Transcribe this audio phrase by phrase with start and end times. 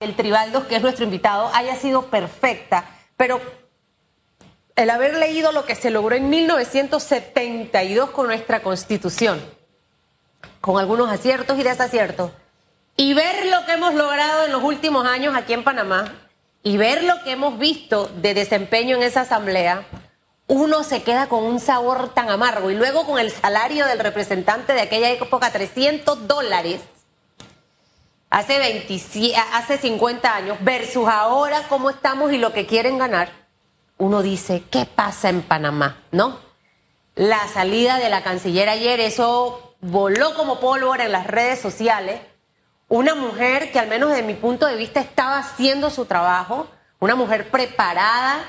[0.00, 2.86] el Tribaldos, que es nuestro invitado, haya sido perfecta,
[3.18, 3.38] pero
[4.74, 9.44] el haber leído lo que se logró en 1972 con nuestra constitución,
[10.62, 12.30] con algunos aciertos y desaciertos,
[12.96, 16.30] y ver lo que hemos logrado en los últimos años aquí en Panamá,
[16.62, 19.86] y ver lo que hemos visto de desempeño en esa asamblea,
[20.46, 22.70] uno se queda con un sabor tan amargo.
[22.70, 26.80] Y luego con el salario del representante de aquella época, 300 dólares,
[28.30, 33.30] hace, 27, hace 50 años, versus ahora cómo estamos y lo que quieren ganar,
[33.98, 35.98] uno dice, ¿qué pasa en Panamá?
[36.10, 36.38] ¿No?
[37.16, 42.20] La salida de la canciller ayer, eso voló como pólvora en las redes sociales.
[42.88, 46.66] Una mujer que al menos desde mi punto de vista estaba haciendo su trabajo,
[46.98, 48.42] una mujer preparada,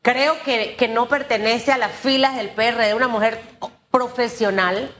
[0.00, 3.42] creo que, que no pertenece a las filas del PRD, una mujer
[3.90, 4.94] profesional.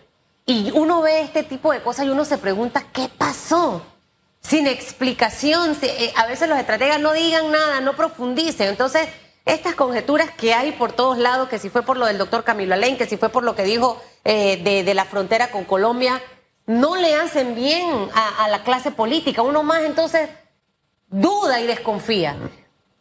[0.44, 3.86] Y uno ve este tipo de cosas y uno se pregunta, ¿qué pasó?
[4.42, 8.68] Sin explicación, eh, a veces los estrategas no digan nada, no profundicen.
[8.68, 9.08] Entonces,
[9.44, 12.74] estas conjeturas que hay por todos lados, que si fue por lo del doctor Camilo
[12.74, 16.20] Alain, que si fue por lo que dijo eh, de, la frontera con Colombia,
[16.66, 19.42] no le hacen bien a, la clase política.
[19.42, 20.30] Uno más entonces
[21.08, 22.36] duda y desconfía.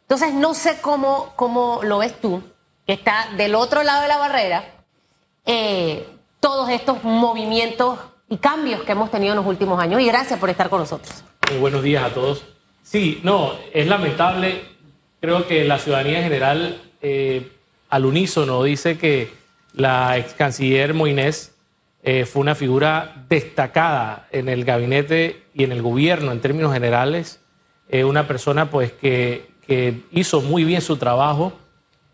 [0.02, 2.42] Entonces no sé cómo, cómo lo ves tú,
[2.86, 4.64] que está del otro lado de la barrera,
[5.44, 6.08] eh,
[6.40, 10.00] todos estos movimientos y cambios que hemos tenido en los últimos años.
[10.00, 11.22] Y gracias por estar con nosotros.
[11.60, 12.44] Buenos días a todos.
[12.82, 14.72] Sí, no, es lamentable
[15.22, 17.48] creo que la ciudadanía en general eh,
[17.88, 19.30] al unísono dice que
[19.72, 21.54] la ex canciller Moinés
[22.02, 27.40] eh, fue una figura destacada en el gabinete y en el gobierno en términos generales,
[27.88, 29.50] eh, una persona pues que,
[30.10, 31.54] hizo muy bien su trabajo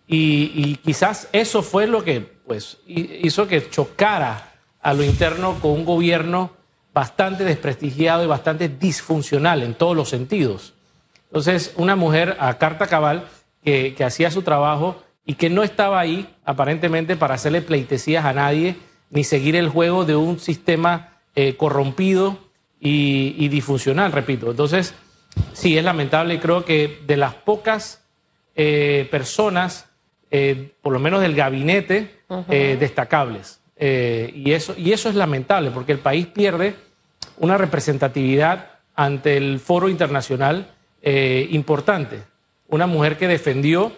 [0.06, 5.84] y, quizás eso fue lo que pues hizo que chocara a lo interno con un
[5.84, 6.52] gobierno
[6.98, 10.74] bastante desprestigiado y bastante disfuncional en todos los sentidos.
[11.26, 13.28] Entonces, una mujer a carta cabal
[13.62, 18.74] que, hacía su trabajo y que no estaba ahí aparentemente para hacerle pleitesías a nadie
[19.10, 22.36] ni seguir el juego de un sistema eh, corrompido
[22.80, 24.50] y, disfuncional, repito.
[24.50, 24.92] Entonces,
[25.52, 28.02] sí, es lamentable y creo que de las pocas
[28.56, 29.86] eh, personas,
[30.32, 33.60] eh, por lo menos del gabinete, destacables.
[33.78, 36.87] y, eso, y eso es lamentable porque el país pierde
[37.40, 42.24] una representatividad ante el foro internacional eh, importante.
[42.66, 43.92] Una mujer que defendió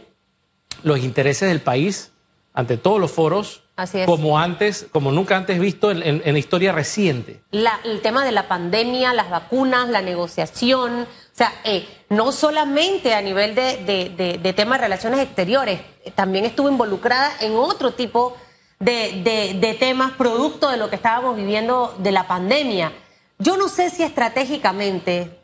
[0.83, 2.13] los intereses del país
[2.53, 3.63] ante todos los foros,
[4.05, 7.41] como antes, como nunca antes visto en, la historia reciente.
[7.51, 13.23] el tema de la pandemia, las vacunas, la negociación, o sea, eh, no solamente a
[13.23, 15.81] nivel de, de, temas de relaciones exteriores,
[16.15, 18.37] también estuvo involucrada en otro tipo
[18.81, 22.93] de temas producto de lo que estábamos viviendo de la pandemia.
[23.41, 25.41] Yo no sé si estratégicamente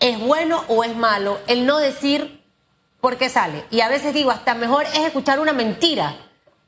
[0.00, 2.44] es bueno o es malo el no decir
[3.00, 3.64] por qué sale.
[3.70, 6.14] Y a veces digo, hasta mejor es escuchar una mentira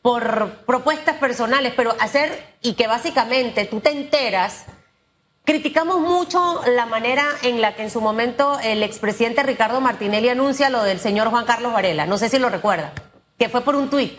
[0.01, 4.65] por propuestas personales, pero hacer y que básicamente tú te enteras.
[5.45, 10.71] Criticamos mucho la manera en la que en su momento el expresidente Ricardo Martinelli anuncia
[10.71, 12.07] lo del señor Juan Carlos Varela.
[12.07, 12.93] No sé si lo recuerda,
[13.39, 14.19] que fue por un tuit.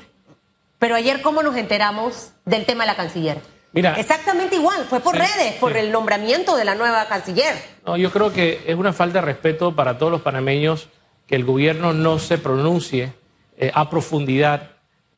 [0.78, 3.41] Pero ayer, ¿cómo nos enteramos del tema de la canciller?
[3.74, 7.56] Exactamente igual, fue por redes, por el nombramiento de la nueva canciller.
[7.85, 10.90] No, yo creo que es una falta de respeto para todos los panameños
[11.28, 13.13] que el gobierno no se pronuncie
[13.57, 14.72] eh, a profundidad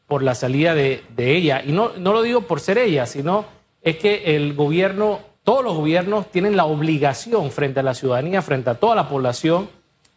[0.08, 1.64] por la salida de, ella.
[1.66, 3.46] Y no, no lo digo por ser ella, sino
[3.82, 8.70] es que el gobierno, todos los gobiernos tienen la obligación frente a la ciudadanía, frente
[8.70, 9.70] a toda la población,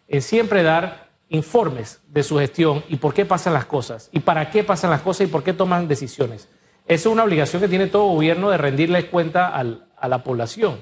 [0.08, 4.50] en siempre dar informes de su gestión y por qué pasan las cosas, y para
[4.50, 6.48] qué pasan las cosas y por qué toman decisiones.
[6.86, 10.80] Esa es una obligación que tiene todo gobierno de rendirles cuenta a la población.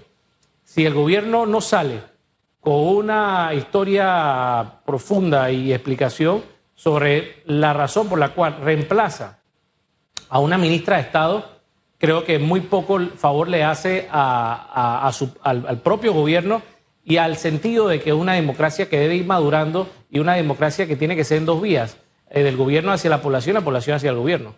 [0.64, 2.00] Si el gobierno no sale
[2.60, 6.42] con una historia profunda y explicación
[6.74, 9.38] sobre la razón por la cual reemplaza
[10.28, 11.44] a una ministra de Estado,
[11.98, 16.62] creo que muy poco favor le hace al, propio gobierno
[17.04, 20.96] y al sentido de que una democracia que debe ir madurando y una democracia que
[20.96, 21.96] tiene que ser en dos vías,
[22.30, 24.54] eh, del gobierno hacia la población, la población hacia el gobierno.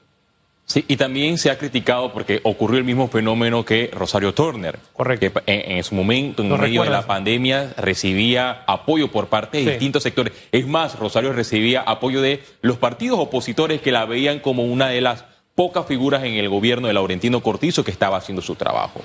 [0.66, 4.78] Sí, y también se ha criticado porque ocurrió el mismo fenómeno que Rosario Turner.
[4.94, 5.42] Correcto.
[5.44, 10.02] Que en, su momento, en medio de la pandemia, recibía apoyo por parte de distintos
[10.02, 10.32] sectores.
[10.52, 15.02] Es más, Rosario recibía apoyo de los partidos opositores que la veían como una de
[15.02, 15.24] las
[15.54, 19.02] pocas figuras en el gobierno de Laurentino Cortizo que estaba haciendo su trabajo.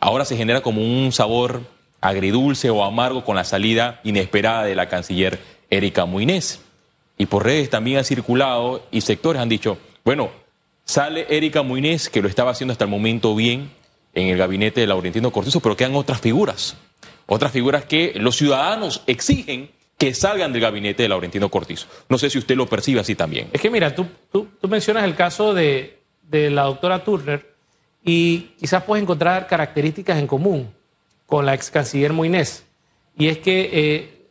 [0.00, 1.62] Ahora se genera como un sabor
[2.00, 5.38] agridulce o amargo con la salida inesperada de la canciller
[5.70, 6.60] Erika Muinés.
[7.16, 10.30] Y por redes también ha circulado y sectores han dicho, bueno,
[10.86, 13.70] Sale Erika Muñez, que lo estaba haciendo hasta el momento bien
[14.14, 16.76] en el gabinete de Laurentino Cortizo, pero quedan otras figuras.
[17.26, 21.88] otras figuras que los ciudadanos exigen que salgan del gabinete de Laurentino Cortizo.
[22.08, 23.48] No sé si usted lo percibe así también.
[23.52, 25.98] Es que mira, tú, tú, mencionas el caso de,
[26.30, 27.54] la doctora Turner
[28.04, 30.72] y quizás puedes encontrar características en común
[31.26, 32.64] con la ex canciller Moines.
[33.18, 34.26] Y es que eh,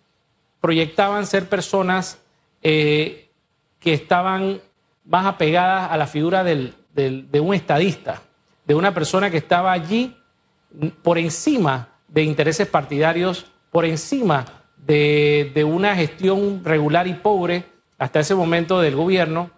[0.61, 2.17] proyectaban ser personas
[2.63, 3.27] eh,
[3.81, 4.61] que estaban
[5.05, 6.73] más apegadas a la figura de
[7.39, 8.21] un estadista,
[8.65, 10.15] de una persona que estaba allí
[11.03, 14.45] por encima de intereses partidarios, por encima
[14.77, 17.65] de, una gestión regular y pobre
[17.97, 19.51] hasta ese momento del gobierno,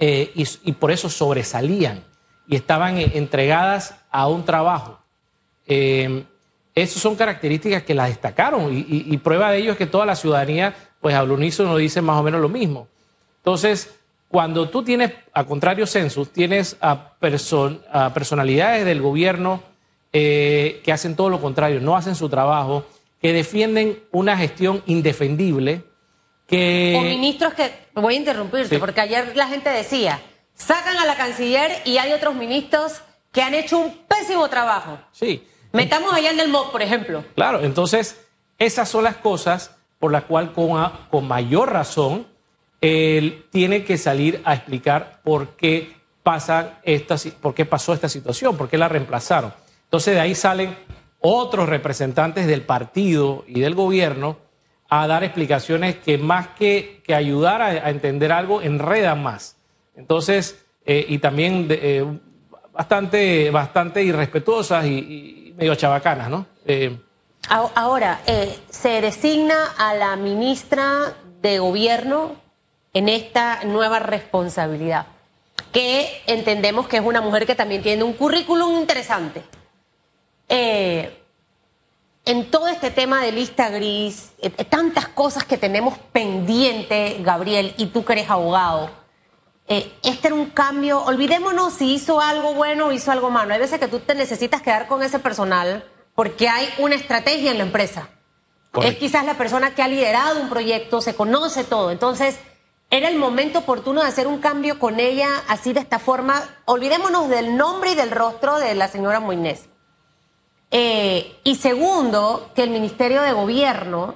[0.00, 2.04] eh, y, por eso sobresalían
[2.46, 5.00] y estaban entregadas a un trabajo.
[5.66, 6.24] Eh,
[6.74, 10.74] esas son características que las destacaron y, prueba de ello es que toda la ciudadanía,
[11.00, 12.86] pues al unísono dice más o menos lo mismo.
[13.38, 13.98] Entonces,
[14.28, 17.14] cuando tú tienes, a contrario census, tienes a,
[17.92, 19.62] a personalidades del gobierno
[20.12, 22.86] eh, que hacen todo lo contrario, no hacen su trabajo,
[23.20, 25.82] que defienden una gestión indefendible,
[26.46, 26.96] que...
[26.98, 30.20] O ministros que, voy a interrumpirte, porque ayer la gente decía,
[30.54, 33.02] sacan a la canciller y hay otros ministros
[33.32, 34.98] que han hecho un pésimo trabajo.
[35.12, 35.46] Sí.
[35.72, 37.24] Metamos allá en el MOC, por ejemplo.
[37.34, 38.18] Claro, entonces
[38.58, 42.26] esas son las cosas por las cuales con, con mayor razón
[42.80, 48.56] él tiene que salir a explicar por qué, pasa esta, por qué pasó esta situación,
[48.56, 49.52] por qué la reemplazaron.
[49.84, 50.76] Entonces de ahí salen
[51.20, 54.36] otros representantes del partido y del gobierno
[54.90, 59.56] a dar explicaciones que más que, que ayudar a, entender algo, enredan más.
[59.96, 62.04] Entonces, eh, y también eh,
[62.72, 66.46] bastante, bastante irrespetuosas y, medio chabacanas, ¿no?
[66.66, 66.96] Eh,
[67.48, 68.20] ahora,
[68.70, 72.36] se designa a la ministra de Gobierno
[72.92, 75.06] en esta nueva responsabilidad,
[75.72, 79.42] que entendemos que es una mujer que también tiene un currículum interesante.
[80.48, 81.14] Eh,
[82.24, 87.86] en todo este tema de lista gris, eh, tantas cosas que tenemos pendiente, Gabriel, y
[87.86, 88.90] tú que eres abogado,
[89.66, 93.52] eh, este era un cambio, olvidémonos si hizo algo bueno o hizo algo malo.
[93.52, 95.84] Hay veces que tú te necesitas quedar con ese personal
[96.14, 98.08] porque hay una estrategia en la empresa.
[98.82, 101.90] Es quizás la persona que ha liderado un proyecto, se conoce todo.
[101.90, 102.38] Entonces,
[102.90, 106.42] era el momento oportuno de hacer un cambio con ella así de esta forma.
[106.64, 109.68] Olvidémonos del nombre y del rostro de la señora Moines.
[110.70, 114.14] Eh, y segundo, que el Ministerio de Gobierno,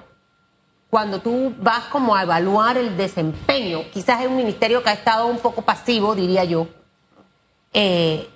[0.90, 5.26] cuando tú vas como a evaluar el desempeño, quizás es un ministerio que ha estado
[5.26, 6.68] un poco pasivo, diría yo,
[7.72, 8.28] eh,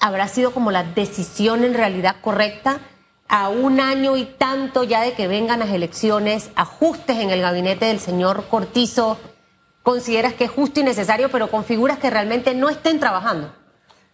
[0.00, 2.80] habrá sido como la decisión en realidad correcta
[3.28, 7.86] a un año y tanto ya de que vengan las elecciones, ajustes en el gabinete
[7.86, 9.18] del señor Cortizo,
[9.84, 13.52] consideras que es justo y necesario, pero con figuras que realmente no estén trabajando.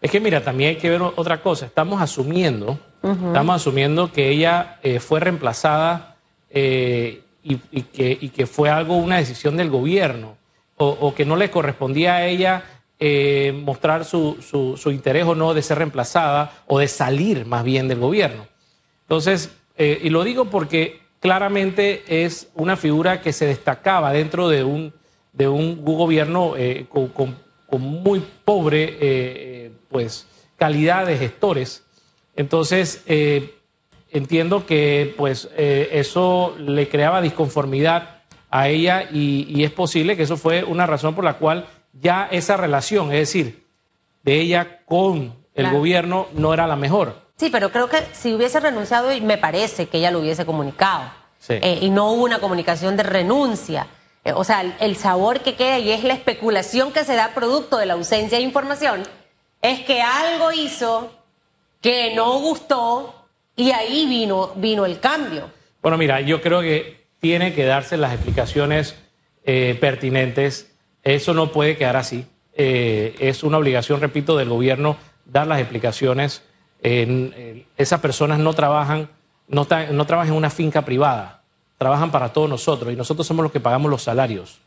[0.02, 1.64] Es que mira, también hay que ver otra cosa.
[1.64, 6.16] Estamos asumiendo, estamos asumiendo que ella eh, fue reemplazada
[6.50, 10.36] eh, y, que, fue algo, una decisión del gobierno,
[10.76, 12.64] o, que no le correspondía a ella
[12.98, 17.86] eh, mostrar su, su, interés o no de ser reemplazada o de salir más bien
[17.86, 18.46] del gobierno.
[19.02, 24.92] Entonces, y lo digo porque claramente es una figura que se destacaba dentro de un,
[25.32, 26.54] de un gobierno
[26.88, 30.26] con, con, muy pobre pues
[30.60, 31.82] calidad de gestores.
[32.36, 33.58] Entonces, eh,
[34.10, 40.36] entiendo que pues eh, eso le creaba disconformidad a ella y, es posible que eso
[40.36, 43.64] fue una razón por la cual ya esa relación, es decir,
[44.22, 47.16] de ella con el gobierno no era la mejor.
[47.36, 51.04] Sí, pero creo que si hubiese renunciado, me parece que ella lo hubiese comunicado.
[51.48, 53.86] Eh, y no hubo una comunicación de renuncia.
[54.34, 57.86] O sea, el sabor que queda y es la especulación que se da producto de
[57.86, 59.02] la ausencia de información
[59.62, 61.12] es que algo hizo
[61.80, 65.50] que no gustó y ahí vino, vino el cambio.
[65.82, 68.96] Bueno, mira, yo creo que tiene que darse las explicaciones
[69.44, 70.74] eh, pertinentes.
[71.02, 72.26] Eso no puede quedar así.
[72.54, 76.42] Eh, es una obligación, repito, del gobierno dar las explicaciones.
[76.82, 79.08] esas personas no trabajan,
[79.48, 81.39] no trabajan en una finca privada,
[81.80, 84.58] trabajan para todos nosotros y nosotros somos los que pagamos los salarios.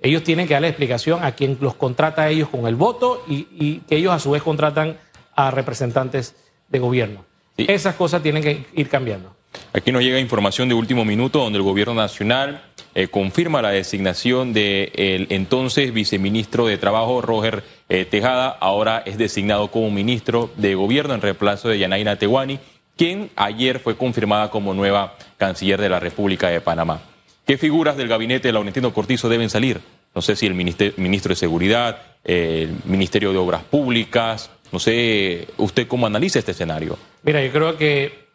[0.00, 3.80] Ellos tienen que darle explicación a quien los contrata a ellos con el voto y,
[3.80, 4.96] que ellos a su vez contratan
[5.36, 6.34] a representantes
[6.70, 7.26] de gobierno.
[7.58, 9.36] Esas cosas tienen que ir cambiando.
[9.74, 12.62] Aquí nos llega información de último minuto donde el gobierno nacional
[12.94, 19.70] eh, confirma la designación del entonces viceministro de Trabajo, Roger eh, Tejada, ahora es designado
[19.70, 22.60] como ministro de Gobierno en reemplazo de Yanaina Tehuani,
[22.96, 27.00] quien ayer fue confirmada como nueva canciller de la República de Panamá.
[27.44, 29.80] ¿Qué figuras del gabinete de Laurentino Cortizo deben salir?
[30.14, 35.88] No sé si el ministro de Seguridad, el Ministerio de Obras Públicas, no sé, ¿usted
[35.88, 36.96] cómo analiza este escenario?
[37.22, 38.28] Mira, yo creo que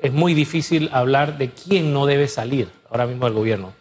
[0.00, 3.74] es, muy difícil hablar de quién no debe salir ahora mismo del gobierno.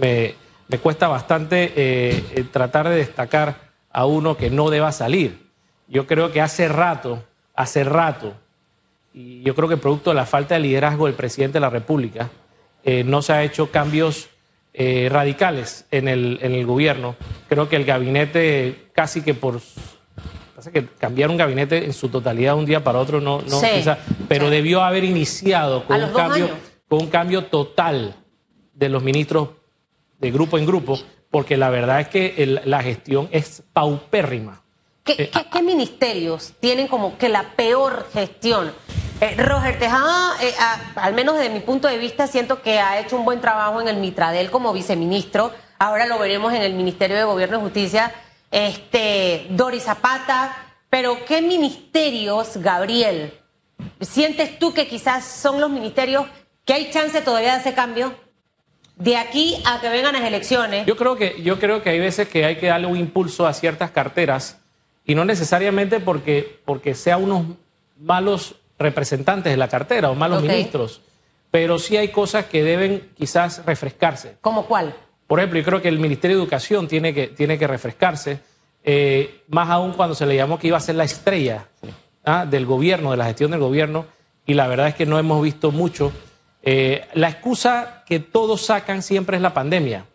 [0.00, 0.34] Me,
[0.80, 3.56] cuesta bastante eh, eh, tratar de destacar
[3.90, 5.48] a uno que no deba salir.
[5.88, 7.24] Yo creo que hace rato,
[7.54, 8.34] hace rato,
[9.18, 12.30] y yo creo que producto de la falta de liderazgo del presidente de la República,
[12.84, 14.28] eh, no se ha hecho cambios
[15.10, 17.16] radicales en el, en el gobierno.
[17.48, 19.60] Creo que el gabinete casi que por
[20.58, 23.60] Pasa que cambiar un gabinete en su totalidad de un día para otro no, no
[24.26, 26.50] pero debió haber iniciado con un, cambio,
[26.88, 28.16] con un cambio total
[28.74, 29.50] de los ministros
[30.18, 30.98] de grupo en grupo,
[31.30, 34.64] porque la verdad es que la gestión es paupérrima.
[35.04, 38.72] ¿Qué, eh, ministerios tienen como que la peor gestión?
[39.20, 40.54] Eh, Roger Tejada, eh,
[40.94, 43.88] al menos desde mi punto de vista, siento que ha hecho un buen trabajo en
[43.88, 45.52] el Mitradel como viceministro.
[45.80, 48.12] Ahora lo veremos en el Ministerio de Gobierno y Justicia
[48.52, 50.56] este, Doris Zapata,
[50.88, 53.34] pero ¿qué ministerios, Gabriel,
[54.00, 56.26] sientes tú que quizás son los ministerios
[56.64, 58.14] que hay chance todavía de hacer cambio?
[58.94, 60.86] De aquí a que vengan las elecciones.
[60.86, 63.52] Yo creo que, yo creo que hay veces que hay que darle un impulso a
[63.52, 64.58] ciertas carteras
[65.04, 67.44] y no necesariamente porque, porque sea unos
[67.96, 71.00] malos representantes de la cartera o malos ministros,
[71.50, 74.36] pero sí hay cosas que deben quizás refrescarse.
[74.40, 74.94] ¿Cómo cuál?
[75.26, 78.40] Por ejemplo, yo creo que el Ministerio de Educación tiene que, tiene que refrescarse,
[78.84, 81.68] eh, más aún cuando se le llamó que iba a ser la estrella
[82.24, 82.46] ¿ah?
[82.46, 84.06] del gobierno, de la gestión del gobierno,
[84.46, 86.12] y la verdad es que no hemos visto mucho.
[86.62, 90.06] Eh, la excusa que todos sacan siempre es la pandemia,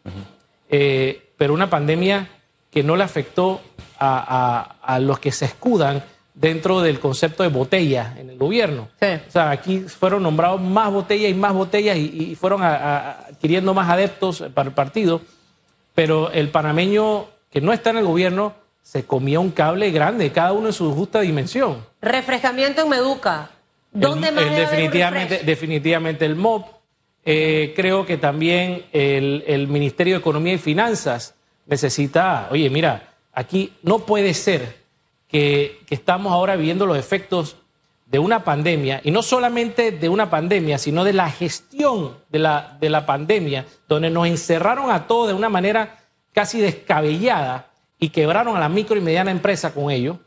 [0.70, 2.30] eh, pero una pandemia
[2.72, 3.62] que no le afectó
[4.00, 6.04] a, a los que se escudan
[6.34, 8.90] dentro del concepto de botella en el gobierno.
[9.02, 14.44] O sea, aquí fueron nombrados más botellas y más botellas y, fueron adquiriendo más adeptos
[14.54, 15.22] para el partido,
[15.94, 20.52] pero el panameño que no está en el gobierno se comía un cable grande, cada
[20.54, 21.86] uno en su justa dimensión.
[22.02, 23.50] Refrescamiento en Meduca.
[23.92, 26.66] ¿Dónde más definitivamente, definitivamente el MOP.
[27.26, 31.36] Eh, creo que también el, el Ministerio de Economía y Finanzas
[31.68, 34.83] necesita, oye, mira, aquí no puede ser
[35.34, 37.58] que, estamos ahora viviendo los efectos
[38.06, 42.78] de una pandemia, y no solamente de una pandemia, sino de la gestión de la,
[42.80, 45.98] de la pandemia, donde nos encerraron a todos de una manera
[46.34, 50.20] casi descabellada y quebraron a la micro y mediana empresa con ello,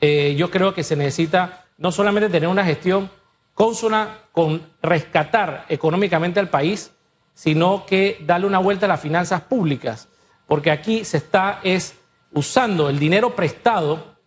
[0.00, 3.10] eh, yo creo que se necesita no solamente tener una gestión
[3.52, 6.92] consona con rescatar económicamente al país,
[7.34, 10.08] sino que darle una vuelta a las finanzas públicas,
[10.46, 11.96] porque aquí se está es
[12.32, 14.17] usando el dinero prestado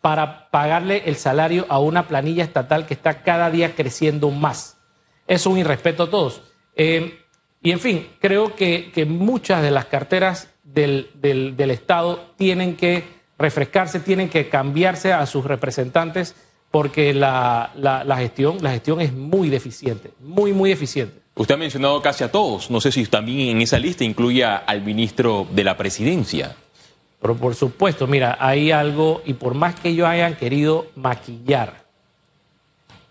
[0.00, 4.78] para pagarle el salario a una planilla estatal que está cada día creciendo más.
[5.26, 6.42] Es un irrespeto a todos.
[6.74, 7.20] Eh,
[7.62, 11.10] y en fin, creo que, muchas de las carteras del,
[11.58, 13.04] Estado tienen que
[13.38, 16.34] refrescarse, tienen que cambiarse a sus representantes
[16.70, 17.70] porque la,
[18.16, 21.20] gestión, la gestión es muy deficiente, muy, muy eficiente.
[21.34, 22.70] Usted ha mencionado casi a todos.
[22.70, 26.56] No sé si también en esa lista incluye al ministro de la Presidencia.
[27.20, 31.84] Pero por supuesto, mira, hay algo, y por más que ellos hayan querido maquillar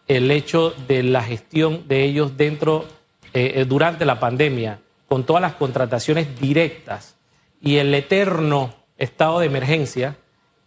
[0.07, 2.85] el hecho de la gestión de ellos dentro,
[3.33, 7.15] eh, eh, durante la pandemia, con todas las contrataciones directas
[7.61, 10.17] y el eterno estado de emergencia,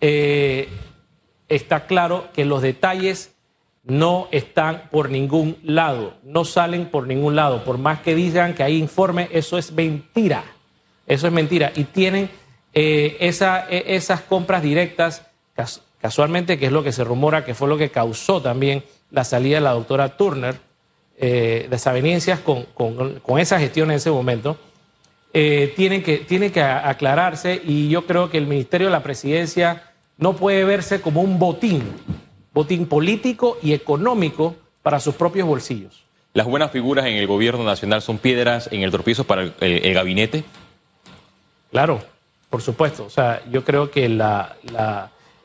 [0.01, 0.69] eh,
[1.49, 3.35] está claro que los detalles
[3.85, 7.65] no están por ningún lado, no salen por ningún lado.
[7.65, 10.45] Por más que digan que hay informe, eso es mentira.
[11.05, 11.73] Eso es mentira.
[11.75, 12.31] Y tienen
[12.75, 15.27] eh, esa, e, esas compras directas,
[16.01, 19.57] casualmente, que es lo que se rumora, que fue lo que causó también la salida
[19.57, 20.57] de la doctora Turner,
[21.19, 24.57] eh, desavenencias con, con, esa gestión en ese momento,
[25.35, 29.91] eh, tienen, que, tienen que aclararse y yo creo que el Ministerio de la Presidencia
[30.17, 31.83] no puede verse como un botín,
[32.53, 36.05] botín político y económico para sus propios bolsillos.
[36.33, 40.45] ¿Las buenas figuras en el gobierno nacional son piedras en el tropiezo para el gabinete?
[41.71, 42.01] Claro,
[42.53, 44.57] por supuesto, o sea, yo creo que la,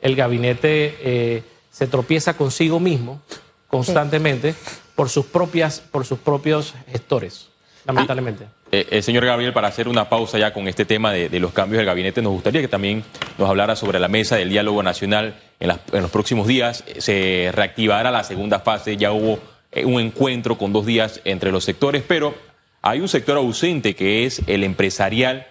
[0.01, 3.21] el gabinete eh, se tropieza consigo mismo
[3.69, 4.53] constantemente
[4.93, 7.47] por sus propias, por sus propios gestores,
[7.85, 8.47] lamentablemente.
[8.73, 11.77] Eh, eh, señor Gabriel, para hacer una pausa ya con este tema de, los cambios
[11.77, 13.05] del gabinete, nos gustaría que también
[13.37, 15.39] nos hablara sobre la mesa del diálogo nacional.
[15.61, 19.39] En, en los próximos días se reactivará la segunda fase, ya hubo
[19.85, 22.35] un encuentro con dos días entre los sectores, pero
[22.81, 25.47] hay un sector ausente que es el empresarial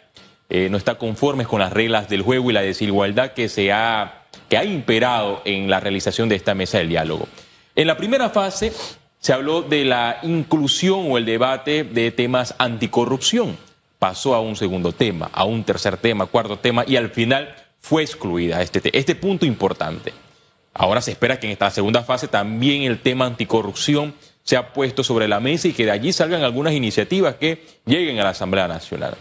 [0.49, 4.27] eh, no está conformes con las reglas del juego y la desigualdad que, se ha,
[4.49, 7.27] que ha imperado en la realización de esta mesa del diálogo.
[7.75, 8.73] En la primera fase
[9.19, 13.57] se habló de la inclusión o el debate de temas anticorrupción.
[13.99, 18.03] Pasó a un segundo tema, a un tercer tema, cuarto tema y al final fue
[18.03, 20.13] excluida este, este punto importante.
[20.75, 25.27] Ahora se espera que en esta segunda fase también el tema anticorrupción sea puesto sobre
[25.27, 29.17] la mesa y que de allí salgan algunas iniciativas que lleguen a la Asamblea Nacional.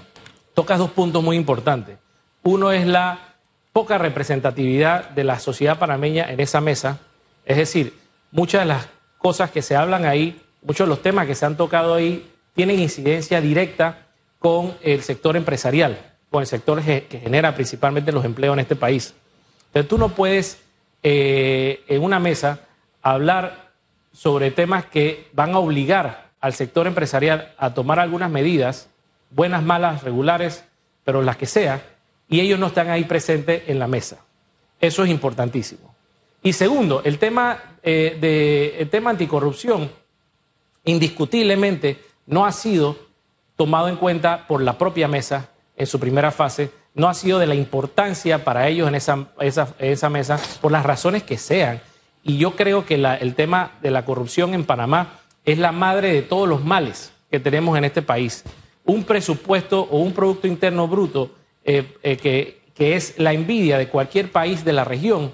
[0.56, 2.00] Tocas dos puntos muy importantes.
[2.42, 3.36] Uno es la
[3.74, 7.00] poca representatividad de la sociedad panameña en esa mesa.
[7.46, 7.94] Es decir,
[8.32, 8.88] muchas de las
[9.20, 12.80] cosas que se hablan ahí, muchos de los temas que se han tocado ahí, tienen
[12.80, 14.08] incidencia directa
[14.40, 15.98] con el sector empresarial,
[16.32, 19.14] con el sector que genera principalmente los empleos en este país.
[19.68, 20.62] Entonces tú no puedes
[21.04, 22.62] eh, en una mesa
[23.02, 23.72] hablar
[24.14, 28.88] sobre temas que van a obligar al sector empresarial a tomar algunas medidas,
[29.36, 30.64] buenas, malas, regulares,
[31.04, 31.84] pero las que sea,
[32.28, 34.18] y ellos no están ahí presentes en la mesa.
[34.80, 35.94] Eso es importantísimo.
[36.42, 39.92] Y segundo, el tema, eh, de, el tema anticorrupción
[40.86, 42.98] indiscutiblemente no ha sido
[43.56, 47.46] tomado en cuenta por la propia mesa en su primera fase no ha sido de
[47.46, 51.82] la importancia para ellos en esa, esa, mesa por las razones que sean.
[52.24, 56.22] Y yo creo que el tema de la corrupción en Panamá es la madre de
[56.22, 58.44] todos los males que tenemos en este país.
[58.86, 61.32] Un presupuesto o un Producto Interno Bruto
[61.64, 65.34] eh, eh, que, que es la envidia de cualquier país de la región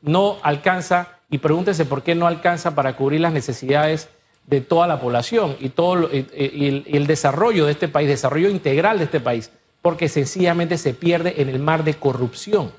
[0.00, 4.08] no alcanza, y pregúntese por qué no alcanza para cubrir las necesidades
[4.46, 9.04] de toda la población y, todo, y el desarrollo de este país, desarrollo integral de
[9.04, 9.50] este país
[9.82, 12.72] porque sencillamente se pierde en el mar de corrupción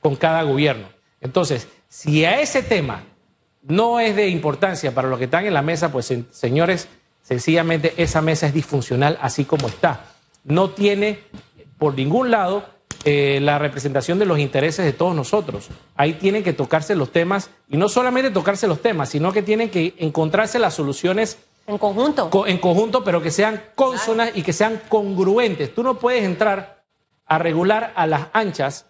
[0.00, 0.88] con cada gobierno.
[1.20, 3.04] Entonces, si a ese tema
[3.62, 6.88] no es de importancia para los que están en la mesa, pues señores,
[7.24, 10.04] sencillamente esa mesa es disfuncional así como está.
[10.44, 11.20] No tiene
[11.78, 12.64] por ningún lado
[13.04, 15.68] eh, la representación de los intereses de todos nosotros.
[15.96, 19.68] Ahí tienen que tocarse los temas, y no solamente tocarse los temas, sino que tienen
[19.68, 22.30] que encontrarse las soluciones en conjunto.
[22.46, 25.74] en conjunto, pero que sean consonas y que sean congruentes.
[25.74, 26.82] Tú no puedes entrar
[27.26, 28.86] a regular a las anchas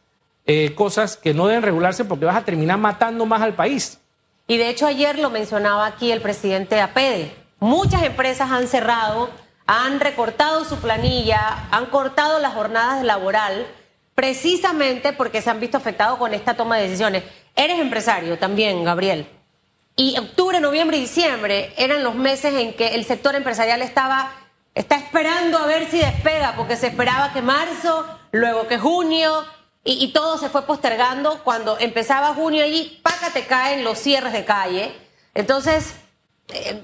[0.47, 3.99] eh, cosas que no deben regularse porque vas a terminar matando más al país.
[4.47, 7.44] Y de hecho ayer lo mencionaba aquí el presidente APEDE.
[7.61, 9.31] Muchas empresas han cerrado,
[9.67, 13.67] han recortado su planilla, han cortado las jornadas laboral,
[14.15, 17.25] precisamente porque se han visto afectados con esta toma de decisiones.
[17.57, 19.27] Eres empresario también, Gabriel.
[19.97, 24.33] Y octubre, noviembre y diciembre eran los meses en que el sector empresarial estaba
[24.75, 29.45] está esperando a ver si despega, porque se esperaba que marzo, luego que junio,
[29.87, 31.45] y, todo se fue postergando.
[31.45, 34.95] Cuando empezaba junio allí, paca te caen los cierres de calle.
[35.35, 35.95] Entonces,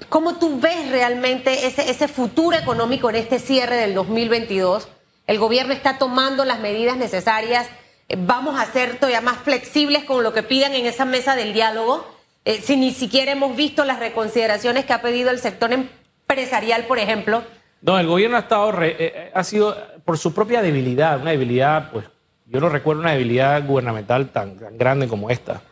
[0.08, 4.88] ¿cómo tú ves realmente ese, ese futuro económico en este cierre del 2022?
[5.26, 7.68] El gobierno está tomando las medidas necesarias.
[8.08, 11.52] Eh, vamos a ser todavía más flexibles con lo que pidan en esa mesa del
[11.52, 12.06] diálogo
[12.44, 16.98] eh, si ni siquiera hemos visto las reconsideraciones que ha pedido el sector empresarial, por
[16.98, 17.42] ejemplo.
[17.82, 21.90] No, el gobierno ha estado, eh, eh, ha sido por su propia debilidad, una debilidad,
[21.90, 22.06] pues
[22.46, 25.62] yo no recuerdo una debilidad gubernamental tan, grande como esta.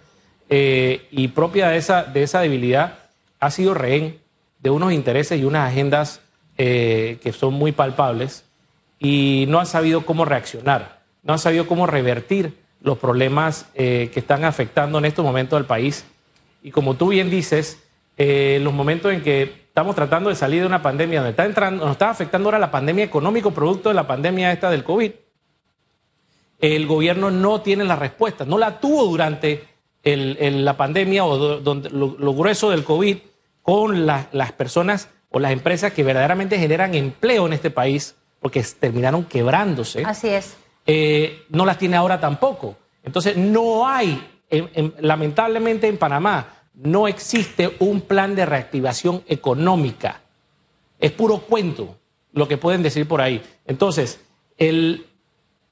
[0.51, 3.08] y propia de esa, de esa debilidad
[3.41, 4.19] ha sido rehén
[4.61, 6.21] de unos intereses y unas agendas
[6.57, 8.45] que son muy palpables
[8.99, 14.45] y no ha sabido cómo reaccionar, no ha sabido cómo revertir los problemas que están
[14.45, 16.05] afectando en estos momentos al país.
[16.63, 17.81] Y como tú bien dices,
[18.21, 21.85] eh, los momentos en que estamos tratando de salir de una pandemia, donde está entrando,
[21.85, 25.13] nos está afectando ahora la pandemia económico producto de la pandemia esta del COVID,
[26.59, 29.69] el gobierno no tiene la respuesta, no la tuvo durante
[30.03, 33.19] la pandemia o donde, lo, grueso del COVID
[33.69, 39.25] con las personas o las empresas que verdaderamente generan empleo en este país, porque terminaron
[39.27, 40.05] quebrándose.
[40.07, 40.57] Así es.
[40.87, 42.77] Eh, no las tiene ahora tampoco.
[43.05, 44.27] Entonces, no hay
[45.01, 50.23] lamentablemente en Panamá no existe un plan de reactivación económica.
[50.99, 51.99] Es puro cuento
[52.33, 53.43] lo que pueden decir por ahí.
[53.67, 54.19] Entonces,
[54.57, 55.05] el,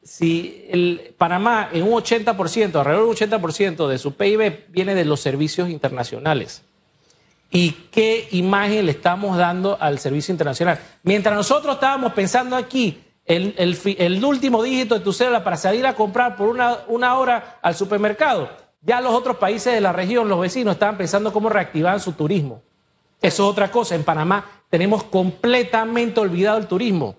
[0.02, 5.06] si el Panamá en un 80%, alrededor de un 80% de su PIB viene de
[5.06, 6.62] los servicios internacionales.
[7.56, 10.78] ¿Y qué imagen le estamos dando al servicio internacional?
[11.04, 15.94] Mientras nosotros estábamos pensando aquí el, el, último dígito de tu cédula para salir a
[15.94, 18.50] comprar por una, una hora al supermercado,
[18.82, 22.60] ya los otros países de la región, los vecinos, estaban pensando cómo reactivar su turismo.
[23.22, 23.94] Eso es otra cosa.
[23.94, 27.16] En Panamá tenemos completamente olvidado el turismo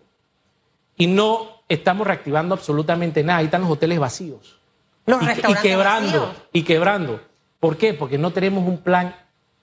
[0.98, 3.40] y no estamos reactivando absolutamente nada.
[3.40, 4.60] Ahí están los hoteles vacíos.
[5.08, 7.22] Los y, y quebrando, y quebrando.
[7.60, 7.96] ¿Por qué?
[7.96, 9.16] Porque no tenemos un plan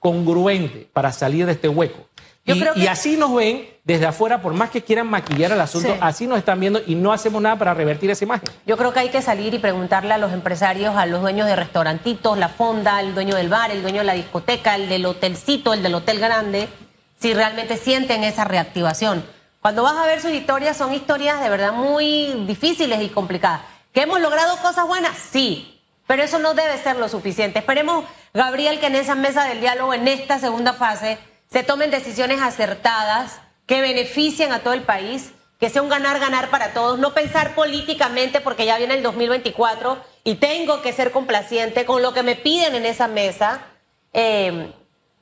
[0.05, 2.07] congruente para salir de este hueco.
[2.45, 6.37] Y, así nos ven desde afuera, por más que quieran maquillar el asunto, así nos
[6.37, 8.47] están viendo y no hacemos nada para revertir esa imagen.
[8.67, 11.57] Yo creo que hay que salir y preguntarle a los empresarios, a los dueños de
[11.57, 15.73] restaurantitos, la fonda, el dueño del bar, el dueño de la discoteca, el del hotelcito,
[15.73, 16.69] el del hotel grande,
[17.19, 19.25] si realmente sienten esa reactivación.
[19.63, 23.63] Cuando vas a ver sus historias, son historias de verdad muy difíciles y complicadas.
[23.95, 25.17] ¿Que hemos logrado cosas buenas?
[25.17, 27.61] Sí, Pero eso no debe ser lo suficiente.
[27.61, 31.19] Esperemos, Gabriel, que en esa mesa del diálogo, en esta segunda fase,
[31.49, 36.73] se tomen decisiones acertadas que beneficien a todo el país, que sea un ganar-ganar para
[36.73, 42.03] todos, no pensar políticamente porque ya viene el 2024 y tengo que ser complaciente con
[42.03, 43.61] lo que me piden en esa mesa.
[44.13, 44.73] Eh,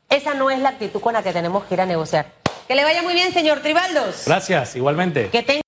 [0.09, 2.33] esa no es la actitud con la que tenemos que ir a negociar.
[2.66, 4.22] Que le vaya muy bien, señor Tribaldos.
[4.25, 5.29] Gracias, igualmente.
[5.29, 5.42] Que